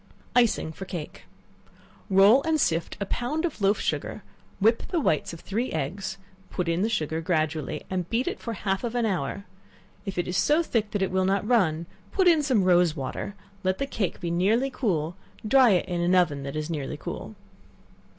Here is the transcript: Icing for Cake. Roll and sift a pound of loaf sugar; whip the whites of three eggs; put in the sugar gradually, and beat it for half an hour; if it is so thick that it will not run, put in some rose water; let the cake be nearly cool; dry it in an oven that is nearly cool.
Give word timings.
Icing 0.35 0.71
for 0.71 0.85
Cake. 0.85 1.25
Roll 2.09 2.41
and 2.41 2.59
sift 2.59 2.97
a 2.99 3.05
pound 3.05 3.45
of 3.45 3.61
loaf 3.61 3.79
sugar; 3.79 4.23
whip 4.59 4.81
the 4.87 4.99
whites 4.99 5.31
of 5.31 5.41
three 5.41 5.71
eggs; 5.71 6.17
put 6.49 6.67
in 6.67 6.81
the 6.81 6.89
sugar 6.89 7.21
gradually, 7.21 7.83
and 7.87 8.09
beat 8.09 8.27
it 8.27 8.39
for 8.39 8.53
half 8.53 8.83
an 8.83 9.05
hour; 9.05 9.45
if 10.03 10.17
it 10.17 10.27
is 10.27 10.35
so 10.37 10.63
thick 10.63 10.89
that 10.89 11.03
it 11.03 11.11
will 11.11 11.23
not 11.25 11.47
run, 11.47 11.85
put 12.11 12.27
in 12.27 12.41
some 12.41 12.63
rose 12.63 12.95
water; 12.95 13.35
let 13.63 13.77
the 13.77 13.85
cake 13.85 14.19
be 14.19 14.31
nearly 14.31 14.71
cool; 14.71 15.15
dry 15.47 15.69
it 15.69 15.85
in 15.87 16.01
an 16.01 16.15
oven 16.15 16.41
that 16.41 16.55
is 16.55 16.67
nearly 16.67 16.97
cool. 16.97 17.35